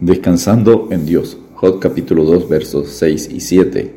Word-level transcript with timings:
Descansando 0.00 0.88
en 0.92 1.04
Dios. 1.04 1.36
Job 1.52 1.78
capítulo 1.78 2.24
2 2.24 2.48
versos 2.48 2.88
6 2.88 3.28
y 3.34 3.40
7. 3.40 3.92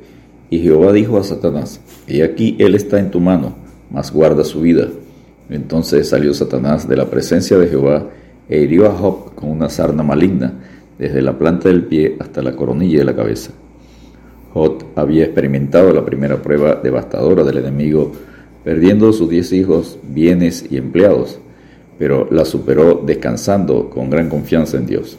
Y 0.49 0.59
Jehová 0.59 0.91
dijo 0.91 1.17
a 1.17 1.23
Satanás, 1.23 1.79
He 2.09 2.23
aquí 2.23 2.57
él 2.59 2.75
está 2.75 2.99
en 2.99 3.09
tu 3.09 3.21
mano, 3.21 3.56
mas 3.90 4.11
guarda 4.11 4.43
su 4.43 4.59
vida. 4.59 4.89
Entonces 5.50 6.09
salió 6.09 6.33
Satanás 6.33 6.89
de 6.89 6.97
la 6.97 7.09
presencia 7.09 7.58
de 7.58 7.69
Jehová 7.69 8.09
e 8.50 8.59
hirió 8.59 8.88
a 8.88 8.91
Job 8.91 9.34
con 9.34 9.50
una 9.50 9.70
sarna 9.70 10.04
maligna, 10.04 10.55
desde 11.00 11.21
la 11.21 11.39
planta 11.39 11.70
del 11.70 11.86
pie 11.86 12.18
hasta 12.20 12.42
la 12.42 12.54
coronilla 12.54 13.00
de 13.00 13.06
la 13.06 13.16
cabeza. 13.16 13.52
Job 14.54 14.84
había 14.96 15.24
experimentado 15.24 15.94
la 15.94 16.04
primera 16.04 16.42
prueba 16.42 16.82
devastadora 16.84 17.46
del 17.46 17.60
enemigo, 17.60 18.12
perdiendo 18.66 19.14
sus 19.14 19.30
diez 19.30 19.54
hijos, 19.54 19.98
bienes 20.04 20.66
y 20.70 20.76
empleados, 20.76 21.40
pero 21.98 22.28
la 22.30 22.44
superó 22.44 23.02
descansando 23.06 23.90
con 23.90 24.10
gran 24.10 24.28
confianza 24.28 24.76
en 24.76 24.86
Dios. 24.86 25.18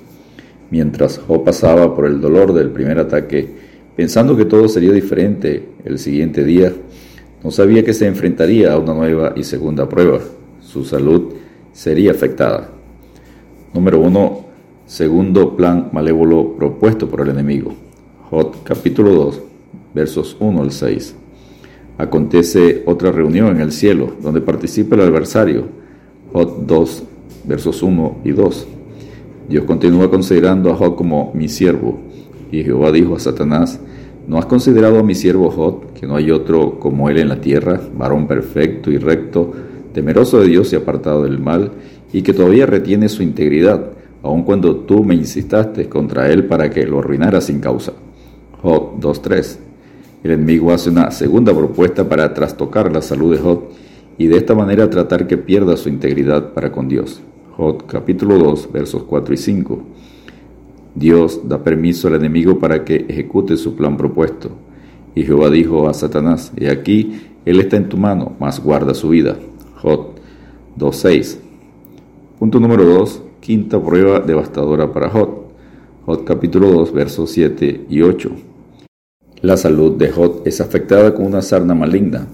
Mientras 0.74 1.18
Job 1.18 1.44
pasaba 1.44 1.94
por 1.94 2.04
el 2.04 2.20
dolor 2.20 2.52
del 2.52 2.70
primer 2.70 2.98
ataque, 2.98 3.48
pensando 3.94 4.36
que 4.36 4.44
todo 4.44 4.66
sería 4.66 4.90
diferente 4.90 5.68
el 5.84 6.00
siguiente 6.00 6.42
día, 6.42 6.72
no 7.44 7.52
sabía 7.52 7.84
que 7.84 7.94
se 7.94 8.08
enfrentaría 8.08 8.72
a 8.72 8.78
una 8.80 8.92
nueva 8.92 9.34
y 9.36 9.44
segunda 9.44 9.88
prueba. 9.88 10.18
Su 10.60 10.84
salud 10.84 11.34
sería 11.72 12.10
afectada. 12.10 12.70
Número 13.72 14.00
1. 14.00 14.46
Segundo 14.84 15.56
plan 15.56 15.90
malévolo 15.92 16.56
propuesto 16.56 17.08
por 17.08 17.20
el 17.20 17.28
enemigo. 17.28 17.72
Job 18.28 18.64
capítulo 18.64 19.12
2, 19.12 19.42
versos 19.94 20.36
1 20.40 20.60
al 20.60 20.72
6. 20.72 21.14
Acontece 21.98 22.82
otra 22.84 23.12
reunión 23.12 23.54
en 23.54 23.60
el 23.60 23.70
cielo 23.70 24.14
donde 24.20 24.40
participa 24.40 24.96
el 24.96 25.02
adversario. 25.02 25.66
Job 26.32 26.66
2, 26.66 27.04
versos 27.44 27.80
1 27.80 28.22
y 28.24 28.32
2. 28.32 28.66
Dios 29.48 29.64
continúa 29.64 30.10
considerando 30.10 30.70
a 30.70 30.76
Job 30.76 30.96
como 30.96 31.32
mi 31.34 31.48
siervo. 31.48 31.98
Y 32.50 32.62
Jehová 32.64 32.92
dijo 32.92 33.14
a 33.14 33.20
Satanás, 33.20 33.78
¿no 34.26 34.38
has 34.38 34.46
considerado 34.46 34.98
a 34.98 35.02
mi 35.02 35.14
siervo 35.14 35.50
Job, 35.50 35.92
que 35.92 36.06
no 36.06 36.16
hay 36.16 36.30
otro 36.30 36.78
como 36.78 37.10
él 37.10 37.18
en 37.18 37.28
la 37.28 37.40
tierra, 37.40 37.80
varón 37.96 38.26
perfecto 38.26 38.90
y 38.90 38.96
recto, 38.96 39.52
temeroso 39.92 40.40
de 40.40 40.48
Dios 40.48 40.72
y 40.72 40.76
apartado 40.76 41.24
del 41.24 41.38
mal, 41.38 41.72
y 42.12 42.22
que 42.22 42.32
todavía 42.32 42.64
retiene 42.64 43.08
su 43.08 43.22
integridad, 43.22 43.90
aun 44.22 44.44
cuando 44.44 44.76
tú 44.76 45.04
me 45.04 45.14
insistaste 45.14 45.88
contra 45.88 46.30
él 46.30 46.46
para 46.46 46.70
que 46.70 46.86
lo 46.86 47.00
arruinara 47.00 47.40
sin 47.40 47.60
causa? 47.60 47.92
Job 48.62 48.98
2.3. 48.98 49.58
El 50.22 50.30
enemigo 50.30 50.72
hace 50.72 50.88
una 50.88 51.10
segunda 51.10 51.52
propuesta 51.52 52.08
para 52.08 52.32
trastocar 52.32 52.90
la 52.90 53.02
salud 53.02 53.34
de 53.34 53.42
Job 53.42 53.64
y 54.16 54.26
de 54.28 54.38
esta 54.38 54.54
manera 54.54 54.88
tratar 54.88 55.26
que 55.26 55.36
pierda 55.36 55.76
su 55.76 55.90
integridad 55.90 56.54
para 56.54 56.72
con 56.72 56.88
Dios. 56.88 57.20
Job 57.56 57.86
capítulo 57.86 58.36
2 58.36 58.72
versos 58.72 59.04
4 59.04 59.32
y 59.32 59.36
5. 59.36 59.78
Dios 60.96 61.40
da 61.44 61.62
permiso 61.62 62.08
al 62.08 62.16
enemigo 62.16 62.58
para 62.58 62.84
que 62.84 63.06
ejecute 63.08 63.56
su 63.56 63.76
plan 63.76 63.96
propuesto. 63.96 64.50
Y 65.14 65.22
Jehová 65.22 65.50
dijo 65.50 65.88
a 65.88 65.94
Satanás, 65.94 66.52
He 66.56 66.68
aquí, 66.68 67.20
él 67.44 67.60
está 67.60 67.76
en 67.76 67.88
tu 67.88 67.96
mano, 67.96 68.32
mas 68.40 68.60
guarda 68.60 68.92
su 68.92 69.10
vida. 69.10 69.36
Job 69.80 70.14
2.6. 70.76 71.38
Punto 72.40 72.58
número 72.58 72.84
2. 72.84 73.22
Quinta 73.38 73.80
prueba 73.80 74.18
devastadora 74.18 74.92
para 74.92 75.10
Job. 75.10 75.44
Job 76.06 76.24
capítulo 76.24 76.72
2 76.72 76.92
versos 76.92 77.30
7 77.30 77.86
y 77.88 78.02
8. 78.02 78.30
La 79.42 79.56
salud 79.56 79.92
de 79.92 80.10
Job 80.10 80.42
es 80.44 80.60
afectada 80.60 81.14
con 81.14 81.26
una 81.26 81.40
sarna 81.40 81.74
maligna 81.74 82.26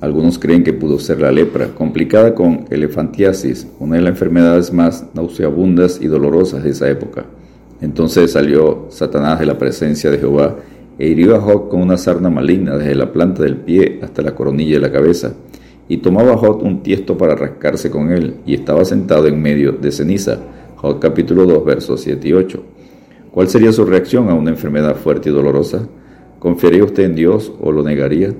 algunos 0.00 0.38
creen 0.38 0.62
que 0.62 0.72
pudo 0.72 1.00
ser 1.00 1.20
la 1.20 1.32
lepra, 1.32 1.74
complicada 1.74 2.34
con 2.34 2.66
elefantiasis, 2.70 3.66
una 3.80 3.96
de 3.96 4.02
las 4.02 4.12
enfermedades 4.12 4.72
más 4.72 5.06
nauseabundas 5.12 6.00
y 6.00 6.06
dolorosas 6.06 6.62
de 6.62 6.70
esa 6.70 6.88
época. 6.88 7.24
Entonces 7.80 8.32
salió 8.32 8.86
Satanás 8.90 9.40
de 9.40 9.46
la 9.46 9.58
presencia 9.58 10.10
de 10.10 10.18
Jehová 10.18 10.56
e 10.98 11.08
hirió 11.08 11.34
a 11.34 11.40
Job 11.40 11.68
con 11.68 11.82
una 11.82 11.96
sarna 11.96 12.30
maligna 12.30 12.76
desde 12.76 12.94
la 12.94 13.12
planta 13.12 13.42
del 13.42 13.56
pie 13.56 13.98
hasta 14.02 14.22
la 14.22 14.34
coronilla 14.34 14.74
de 14.74 14.80
la 14.80 14.92
cabeza. 14.92 15.32
Y 15.88 15.98
tomaba 15.98 16.36
Job 16.36 16.62
un 16.62 16.82
tiesto 16.82 17.16
para 17.18 17.34
rascarse 17.34 17.90
con 17.90 18.12
él, 18.12 18.34
y 18.46 18.54
estaba 18.54 18.84
sentado 18.84 19.26
en 19.26 19.40
medio 19.40 19.72
de 19.72 19.90
ceniza. 19.90 20.38
Job 20.76 21.00
capítulo 21.00 21.44
2, 21.44 21.64
versos 21.64 22.00
7 22.02 22.28
y 22.28 22.32
8. 22.34 22.62
¿Cuál 23.32 23.48
sería 23.48 23.72
su 23.72 23.84
reacción 23.84 24.28
a 24.28 24.34
una 24.34 24.50
enfermedad 24.50 24.96
fuerte 24.96 25.30
y 25.30 25.32
dolorosa? 25.32 25.88
¿Confiaría 26.38 26.84
usted 26.84 27.04
en 27.04 27.14
Dios 27.14 27.52
o 27.60 27.72
lo 27.72 27.82
negaría? 27.82 28.32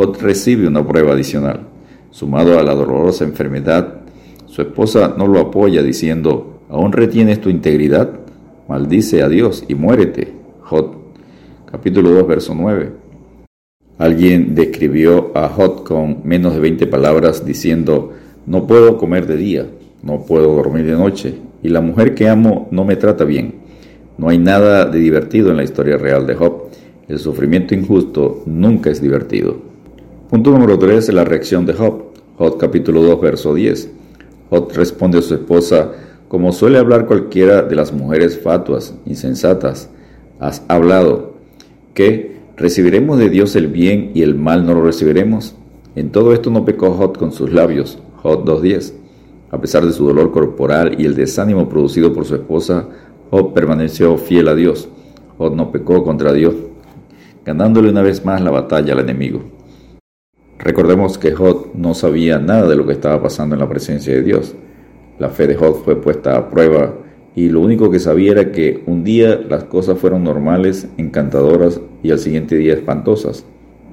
Job 0.00 0.16
recibe 0.18 0.66
una 0.66 0.82
prueba 0.82 1.12
adicional. 1.12 1.60
Sumado 2.10 2.58
a 2.58 2.62
la 2.62 2.74
dolorosa 2.74 3.22
enfermedad, 3.24 3.96
su 4.46 4.62
esposa 4.62 5.14
no 5.18 5.26
lo 5.26 5.40
apoya 5.40 5.82
diciendo, 5.82 6.60
¿aún 6.70 6.92
retienes 6.92 7.42
tu 7.42 7.50
integridad? 7.50 8.08
Maldice 8.66 9.22
a 9.22 9.28
Dios 9.28 9.62
y 9.68 9.74
muérete. 9.74 10.32
Job, 10.62 10.94
capítulo 11.70 12.12
2, 12.12 12.26
verso 12.26 12.54
9. 12.54 12.92
Alguien 13.98 14.54
describió 14.54 15.32
a 15.34 15.48
Job 15.48 15.84
con 15.84 16.22
menos 16.24 16.54
de 16.54 16.60
20 16.60 16.86
palabras 16.86 17.44
diciendo, 17.44 18.14
no 18.46 18.66
puedo 18.66 18.96
comer 18.96 19.26
de 19.26 19.36
día, 19.36 19.66
no 20.02 20.22
puedo 20.22 20.56
dormir 20.56 20.86
de 20.86 20.92
noche, 20.92 21.34
y 21.62 21.68
la 21.68 21.82
mujer 21.82 22.14
que 22.14 22.26
amo 22.26 22.68
no 22.70 22.86
me 22.86 22.96
trata 22.96 23.24
bien. 23.24 23.56
No 24.16 24.30
hay 24.30 24.38
nada 24.38 24.86
de 24.86 24.98
divertido 24.98 25.50
en 25.50 25.58
la 25.58 25.64
historia 25.64 25.98
real 25.98 26.26
de 26.26 26.36
Job. 26.36 26.70
El 27.06 27.18
sufrimiento 27.18 27.74
injusto 27.74 28.44
nunca 28.46 28.88
es 28.88 29.02
divertido. 29.02 29.68
Punto 30.30 30.52
número 30.52 30.78
3. 30.78 31.12
La 31.12 31.24
reacción 31.24 31.66
de 31.66 31.72
Job. 31.72 32.04
Job 32.38 32.56
capítulo 32.56 33.02
2, 33.02 33.20
verso 33.20 33.52
10. 33.52 33.90
Job 34.48 34.70
responde 34.76 35.18
a 35.18 35.22
su 35.22 35.34
esposa, 35.34 35.90
como 36.28 36.52
suele 36.52 36.78
hablar 36.78 37.06
cualquiera 37.06 37.62
de 37.62 37.74
las 37.74 37.92
mujeres 37.92 38.38
fatuas, 38.38 38.94
insensatas. 39.06 39.90
Has 40.38 40.62
hablado 40.68 41.34
que 41.94 42.36
recibiremos 42.56 43.18
de 43.18 43.28
Dios 43.28 43.56
el 43.56 43.66
bien 43.66 44.12
y 44.14 44.22
el 44.22 44.36
mal 44.36 44.64
no 44.64 44.74
lo 44.74 44.84
recibiremos. 44.84 45.56
En 45.96 46.12
todo 46.12 46.32
esto 46.32 46.48
no 46.50 46.64
pecó 46.64 46.92
Job 46.92 47.18
con 47.18 47.32
sus 47.32 47.52
labios. 47.52 47.98
Job 48.22 48.44
2.10. 48.44 48.92
A 49.50 49.60
pesar 49.60 49.84
de 49.84 49.90
su 49.90 50.06
dolor 50.06 50.30
corporal 50.30 50.94
y 50.96 51.06
el 51.06 51.16
desánimo 51.16 51.68
producido 51.68 52.12
por 52.12 52.24
su 52.24 52.36
esposa, 52.36 52.86
Job 53.32 53.52
permaneció 53.52 54.16
fiel 54.16 54.46
a 54.46 54.54
Dios. 54.54 54.88
Job 55.38 55.56
no 55.56 55.72
pecó 55.72 56.04
contra 56.04 56.32
Dios, 56.32 56.54
ganándole 57.44 57.90
una 57.90 58.02
vez 58.02 58.24
más 58.24 58.40
la 58.40 58.52
batalla 58.52 58.92
al 58.92 59.00
enemigo. 59.00 59.58
Recordemos 60.62 61.16
que 61.16 61.32
Job 61.32 61.68
no 61.74 61.94
sabía 61.94 62.38
nada 62.38 62.68
de 62.68 62.76
lo 62.76 62.86
que 62.86 62.92
estaba 62.92 63.22
pasando 63.22 63.54
en 63.54 63.60
la 63.60 63.68
presencia 63.68 64.12
de 64.12 64.22
Dios. 64.22 64.54
La 65.18 65.30
fe 65.30 65.46
de 65.46 65.54
Job 65.54 65.82
fue 65.84 65.96
puesta 65.96 66.36
a 66.36 66.50
prueba 66.50 66.94
y 67.34 67.48
lo 67.48 67.60
único 67.60 67.90
que 67.90 67.98
sabía 67.98 68.32
era 68.32 68.52
que 68.52 68.82
un 68.86 69.02
día 69.02 69.40
las 69.48 69.64
cosas 69.64 69.98
fueron 69.98 70.22
normales, 70.22 70.86
encantadoras 70.98 71.80
y 72.02 72.10
al 72.10 72.18
siguiente 72.18 72.56
día 72.56 72.74
espantosas. 72.74 73.46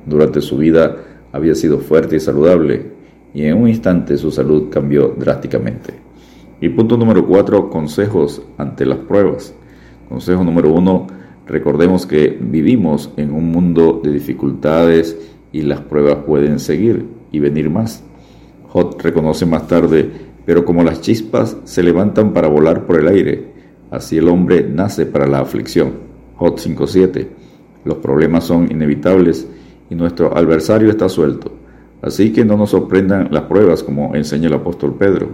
Durante 0.06 0.42
su 0.42 0.58
vida 0.58 0.98
había 1.32 1.56
sido 1.56 1.80
fuerte 1.80 2.18
y 2.18 2.20
saludable 2.20 2.92
y 3.34 3.44
en 3.44 3.58
un 3.58 3.70
instante 3.70 4.18
su 4.18 4.30
salud 4.30 4.70
cambió 4.70 5.16
drásticamente. 5.18 5.94
Y 6.60 6.68
punto 6.68 6.98
número 6.98 7.26
cuatro, 7.26 7.70
consejos 7.70 8.42
ante 8.58 8.86
las 8.86 8.98
pruebas. 8.98 9.56
Consejo 10.10 10.44
número 10.44 10.74
uno, 10.74 11.08
recordemos 11.46 12.06
que 12.06 12.38
vivimos 12.42 13.14
en 13.16 13.32
un 13.32 13.52
mundo 13.52 14.02
de 14.04 14.12
dificultades 14.12 15.37
y 15.52 15.62
las 15.62 15.82
pruebas 15.82 16.18
pueden 16.26 16.60
seguir 16.60 17.06
y 17.32 17.40
venir 17.40 17.70
más. 17.70 18.04
Job 18.70 18.98
reconoce 19.02 19.46
más 19.46 19.68
tarde, 19.68 20.10
pero 20.46 20.66
como 20.66 20.84
las 20.84 21.02
chispas 21.02 21.58
se 21.64 21.84
levantan 21.84 22.34
para 22.34 22.48
volar 22.48 22.86
por 22.86 23.00
el 23.00 23.08
aire, 23.08 23.52
así 23.92 24.18
el 24.18 24.28
hombre 24.28 24.68
nace 24.68 25.06
para 25.06 25.28
la 25.28 25.40
aflicción. 25.40 25.94
Job 26.36 26.58
5.7. 26.58 27.28
Los 27.86 27.98
problemas 27.98 28.44
son 28.44 28.72
inevitables 28.72 29.48
y 29.90 29.96
nuestro 29.96 30.38
adversario 30.38 30.90
está 30.90 31.10
suelto. 31.10 31.52
Así 32.02 32.32
que 32.32 32.46
no 32.46 32.58
nos 32.58 32.72
sorprendan 32.72 33.30
las 33.32 33.44
pruebas 33.44 33.84
como 33.84 34.16
enseña 34.16 34.48
el 34.48 34.54
apóstol 34.54 34.96
Pedro. 34.96 35.30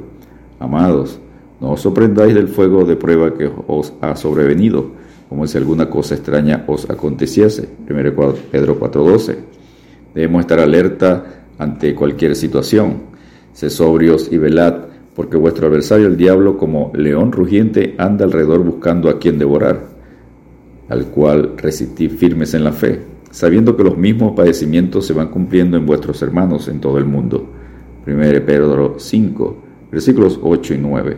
Amados, 0.60 1.20
no 1.60 1.72
os 1.72 1.82
sorprendáis 1.82 2.34
del 2.34 2.48
fuego 2.48 2.86
de 2.86 2.96
prueba 2.96 3.34
que 3.34 3.52
os 3.68 3.94
ha 4.02 4.16
sobrevenido, 4.16 4.92
como 5.28 5.46
si 5.48 5.58
alguna 5.58 5.90
cosa 5.90 6.16
extraña 6.16 6.64
os 6.68 6.90
aconteciese. 6.90 7.70
1 7.90 8.34
Pedro 8.52 8.80
4.12. 8.80 9.36
Debemos 10.14 10.42
estar 10.42 10.60
alerta 10.60 11.46
ante 11.58 11.96
cualquier 11.96 12.36
situación. 12.36 13.14
Sé 13.54 13.70
sobrios 13.70 14.32
y 14.32 14.38
velad, 14.38 14.86
porque 15.16 15.38
vuestro 15.38 15.68
adversario 15.68 16.08
el 16.08 16.18
diablo, 16.18 16.58
como 16.58 16.92
león 16.96 17.32
rugiente, 17.32 17.96
anda 17.98 18.26
alrededor 18.26 18.64
buscando 18.64 19.10
a 19.10 19.20
quien 19.20 19.38
devorar, 19.38 19.88
al 20.90 21.06
cual 21.08 21.54
resistid 21.58 22.12
firmes 22.12 22.54
en 22.54 22.64
la 22.64 22.72
fe, 22.72 23.02
sabiendo 23.32 23.78
que 23.78 23.84
los 23.84 23.98
mismos 23.98 24.34
padecimientos 24.36 25.06
se 25.06 25.14
van 25.14 25.30
cumpliendo 25.30 25.78
en 25.78 25.86
vuestros 25.86 26.22
hermanos 26.22 26.68
en 26.68 26.80
todo 26.80 26.98
el 26.98 27.06
mundo. 27.06 27.48
1 28.06 28.18
Pedro 28.46 28.96
5, 28.98 29.58
versículos 29.92 30.40
8 30.42 30.74
y 30.74 30.78
9. 30.78 31.18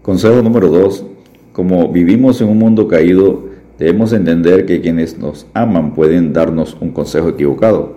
Consejo 0.00 0.42
número 0.42 0.68
2. 0.68 1.06
Como 1.52 1.92
vivimos 1.92 2.40
en 2.40 2.48
un 2.48 2.58
mundo 2.58 2.88
caído, 2.88 3.51
Debemos 3.82 4.12
entender 4.12 4.64
que 4.64 4.80
quienes 4.80 5.18
nos 5.18 5.44
aman 5.54 5.92
pueden 5.92 6.32
darnos 6.32 6.76
un 6.80 6.92
consejo 6.92 7.30
equivocado. 7.30 7.96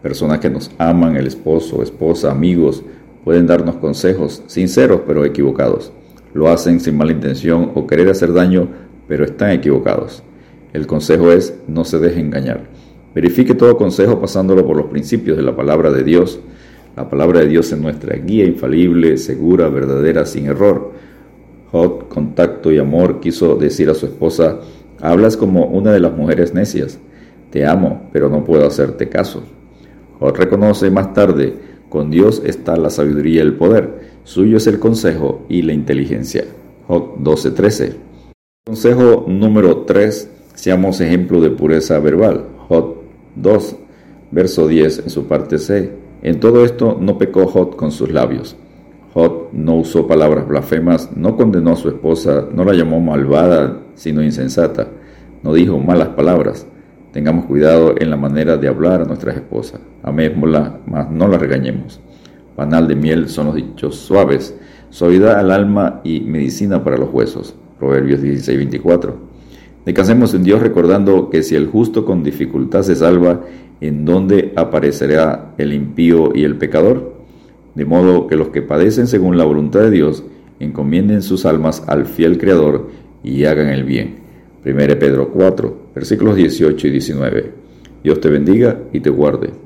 Personas 0.00 0.38
que 0.38 0.48
nos 0.48 0.70
aman, 0.78 1.14
el 1.14 1.26
esposo, 1.26 1.82
esposa, 1.82 2.30
amigos, 2.30 2.82
pueden 3.22 3.46
darnos 3.46 3.76
consejos 3.76 4.42
sinceros 4.46 5.02
pero 5.06 5.26
equivocados. 5.26 5.92
Lo 6.32 6.48
hacen 6.48 6.80
sin 6.80 6.96
mala 6.96 7.12
intención 7.12 7.72
o 7.74 7.86
querer 7.86 8.08
hacer 8.08 8.32
daño 8.32 8.68
pero 9.08 9.26
están 9.26 9.50
equivocados. 9.50 10.22
El 10.72 10.86
consejo 10.86 11.30
es 11.30 11.54
no 11.68 11.84
se 11.84 11.98
deje 11.98 12.18
engañar. 12.18 12.70
Verifique 13.14 13.52
todo 13.52 13.76
consejo 13.76 14.18
pasándolo 14.18 14.66
por 14.66 14.78
los 14.78 14.86
principios 14.86 15.36
de 15.36 15.42
la 15.42 15.54
palabra 15.54 15.90
de 15.90 16.02
Dios. 16.02 16.40
La 16.96 17.10
palabra 17.10 17.40
de 17.40 17.48
Dios 17.48 17.70
es 17.70 17.78
nuestra 17.78 18.16
guía 18.16 18.46
infalible, 18.46 19.18
segura, 19.18 19.68
verdadera, 19.68 20.24
sin 20.24 20.46
error. 20.46 20.92
Hot, 21.72 22.08
contacto 22.08 22.72
y 22.72 22.78
amor, 22.78 23.20
quiso 23.20 23.56
decir 23.56 23.90
a 23.90 23.94
su 23.94 24.06
esposa, 24.06 24.60
hablas 25.00 25.36
como 25.36 25.66
una 25.66 25.92
de 25.92 26.00
las 26.00 26.12
mujeres 26.16 26.54
necias. 26.54 26.98
Te 27.50 27.66
amo, 27.66 28.08
pero 28.12 28.28
no 28.28 28.44
puedo 28.44 28.66
hacerte 28.66 29.08
caso. 29.08 29.42
Hot 30.18 30.36
reconoce 30.36 30.90
más 30.90 31.12
tarde, 31.14 31.54
con 31.88 32.10
Dios 32.10 32.42
está 32.44 32.76
la 32.76 32.90
sabiduría 32.90 33.36
y 33.36 33.46
el 33.46 33.54
poder, 33.54 34.00
suyo 34.24 34.56
es 34.56 34.66
el 34.66 34.78
consejo 34.78 35.46
y 35.48 35.62
la 35.62 35.72
inteligencia. 35.72 36.44
Hot 36.88 37.18
12:13. 37.18 37.94
Consejo 38.64 39.24
número 39.28 39.84
3. 39.84 40.30
Seamos 40.54 41.00
ejemplo 41.00 41.40
de 41.40 41.50
pureza 41.50 41.98
verbal. 41.98 42.46
Hot 42.68 42.96
2, 43.36 43.76
verso 44.30 44.66
10 44.66 45.00
en 45.00 45.10
su 45.10 45.26
parte 45.26 45.58
C. 45.58 45.92
En 46.22 46.40
todo 46.40 46.64
esto 46.64 46.96
no 47.00 47.18
pecó 47.18 47.46
Hot 47.46 47.76
con 47.76 47.92
sus 47.92 48.10
labios. 48.10 48.56
Hot 49.16 49.54
no 49.54 49.76
usó 49.76 50.06
palabras 50.06 50.46
blasfemas, 50.46 51.16
no 51.16 51.38
condenó 51.38 51.72
a 51.72 51.76
su 51.76 51.88
esposa, 51.88 52.48
no 52.52 52.66
la 52.66 52.74
llamó 52.74 53.00
malvada, 53.00 53.80
sino 53.94 54.22
insensata. 54.22 54.88
No 55.42 55.54
dijo 55.54 55.78
malas 55.78 56.08
palabras. 56.08 56.66
Tengamos 57.12 57.46
cuidado 57.46 57.94
en 57.98 58.10
la 58.10 58.18
manera 58.18 58.58
de 58.58 58.68
hablar 58.68 59.00
a 59.00 59.04
nuestras 59.06 59.36
esposas. 59.36 59.80
Amémosla, 60.02 60.80
mas 60.84 61.10
no 61.10 61.28
la 61.28 61.38
regañemos. 61.38 61.98
Panal 62.56 62.88
de 62.88 62.94
miel 62.94 63.30
son 63.30 63.46
los 63.46 63.54
dichos 63.54 63.96
suaves, 63.96 64.54
suavidad 64.90 65.38
al 65.38 65.50
alma 65.50 66.02
y 66.04 66.20
medicina 66.20 66.84
para 66.84 66.98
los 66.98 67.08
huesos. 67.10 67.54
Proverbios 67.78 68.20
16, 68.20 68.58
24. 68.58 69.16
Descansemos 69.86 70.34
en 70.34 70.44
Dios 70.44 70.60
recordando 70.60 71.30
que 71.30 71.42
si 71.42 71.54
el 71.54 71.68
justo 71.68 72.04
con 72.04 72.22
dificultad 72.22 72.82
se 72.82 72.94
salva, 72.94 73.40
¿en 73.80 74.04
dónde 74.04 74.52
aparecerá 74.56 75.54
el 75.56 75.72
impío 75.72 76.32
y 76.34 76.44
el 76.44 76.58
pecador? 76.58 77.15
De 77.76 77.84
modo 77.84 78.26
que 78.26 78.36
los 78.36 78.48
que 78.48 78.62
padecen 78.62 79.06
según 79.06 79.36
la 79.36 79.44
voluntad 79.44 79.80
de 79.80 79.90
Dios 79.90 80.24
encomienden 80.58 81.22
sus 81.22 81.44
almas 81.44 81.84
al 81.86 82.06
fiel 82.06 82.38
Creador 82.38 82.90
y 83.22 83.44
hagan 83.44 83.68
el 83.68 83.84
bien. 83.84 84.16
1 84.64 84.74
Pedro 84.98 85.30
4, 85.30 85.90
versículos 85.94 86.36
18 86.36 86.86
y 86.86 86.90
19. 86.90 87.52
Dios 88.02 88.20
te 88.20 88.30
bendiga 88.30 88.80
y 88.92 89.00
te 89.00 89.10
guarde. 89.10 89.65